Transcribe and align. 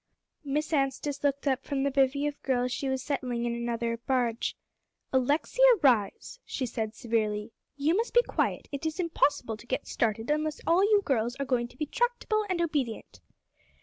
Miss 0.43 0.73
Anstice 0.73 1.23
looked 1.23 1.47
up 1.47 1.63
from 1.63 1.83
the 1.83 1.91
bevy 1.91 2.25
of 2.25 2.41
girls 2.41 2.71
she 2.71 2.89
was 2.89 3.03
settling 3.03 3.45
in 3.45 3.53
another 3.53 3.97
barge. 3.97 4.57
"Alexia 5.13 5.63
Rhys," 5.83 6.39
she 6.43 6.65
said 6.65 6.95
severely, 6.95 7.51
"you 7.77 7.95
must 7.95 8.15
be 8.15 8.23
quiet; 8.23 8.67
it 8.71 8.87
is 8.87 8.99
impossible 8.99 9.57
to 9.57 9.67
get 9.67 9.85
started 9.87 10.31
unless 10.31 10.59
all 10.65 10.83
you 10.83 11.03
girls 11.05 11.35
are 11.35 11.45
going 11.45 11.67
to 11.67 11.77
be 11.77 11.85
tractable 11.85 12.45
and 12.49 12.63
obedient." 12.63 13.21